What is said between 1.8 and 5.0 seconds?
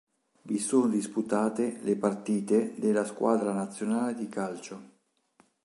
le partite della squadra nazionale di calcio.